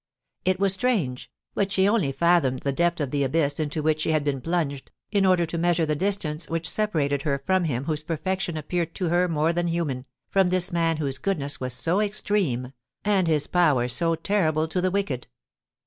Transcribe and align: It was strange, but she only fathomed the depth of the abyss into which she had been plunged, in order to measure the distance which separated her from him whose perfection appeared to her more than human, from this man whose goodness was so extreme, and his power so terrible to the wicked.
It 0.45 0.59
was 0.59 0.73
strange, 0.73 1.29
but 1.53 1.71
she 1.71 1.87
only 1.87 2.11
fathomed 2.11 2.61
the 2.61 2.71
depth 2.73 2.99
of 2.99 3.11
the 3.11 3.23
abyss 3.23 3.59
into 3.59 3.83
which 3.83 4.01
she 4.01 4.11
had 4.13 4.23
been 4.23 4.41
plunged, 4.41 4.89
in 5.11 5.27
order 5.27 5.45
to 5.45 5.59
measure 5.59 5.85
the 5.85 5.95
distance 5.95 6.49
which 6.49 6.67
separated 6.67 7.21
her 7.21 7.43
from 7.45 7.65
him 7.65 7.83
whose 7.83 8.01
perfection 8.01 8.57
appeared 8.57 8.95
to 8.95 9.09
her 9.09 9.27
more 9.27 9.53
than 9.53 9.67
human, 9.67 10.07
from 10.31 10.49
this 10.49 10.71
man 10.71 10.97
whose 10.97 11.19
goodness 11.19 11.59
was 11.59 11.75
so 11.75 12.01
extreme, 12.01 12.73
and 13.05 13.27
his 13.27 13.45
power 13.45 13.87
so 13.87 14.15
terrible 14.15 14.67
to 14.69 14.81
the 14.81 14.89
wicked. 14.89 15.27